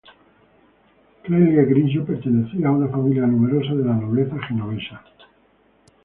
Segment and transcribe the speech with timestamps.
[1.21, 5.03] Clelia Grillo pertenecía a una familia numerosa de la nobleza genovesa.